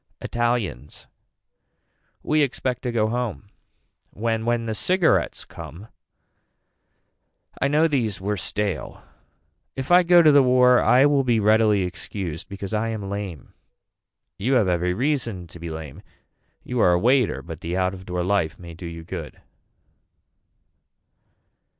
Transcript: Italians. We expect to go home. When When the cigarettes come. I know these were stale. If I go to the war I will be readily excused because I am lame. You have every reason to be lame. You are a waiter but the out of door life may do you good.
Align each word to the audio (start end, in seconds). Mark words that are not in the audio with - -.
Italians. 0.19 1.05
We 2.23 2.41
expect 2.41 2.81
to 2.81 2.91
go 2.91 3.09
home. 3.09 3.49
When 4.09 4.45
When 4.45 4.65
the 4.65 4.73
cigarettes 4.73 5.45
come. 5.45 5.89
I 7.61 7.67
know 7.67 7.87
these 7.87 8.19
were 8.19 8.35
stale. 8.35 9.03
If 9.75 9.91
I 9.91 10.01
go 10.01 10.23
to 10.23 10.31
the 10.31 10.41
war 10.41 10.79
I 10.81 11.05
will 11.05 11.23
be 11.23 11.39
readily 11.39 11.83
excused 11.83 12.49
because 12.49 12.73
I 12.73 12.87
am 12.87 13.11
lame. 13.11 13.53
You 14.39 14.53
have 14.53 14.67
every 14.67 14.95
reason 14.95 15.45
to 15.45 15.59
be 15.59 15.69
lame. 15.69 16.01
You 16.63 16.79
are 16.79 16.93
a 16.93 16.99
waiter 16.99 17.43
but 17.43 17.61
the 17.61 17.77
out 17.77 17.93
of 17.93 18.07
door 18.07 18.23
life 18.23 18.57
may 18.57 18.73
do 18.73 18.87
you 18.87 19.03
good. 19.03 19.39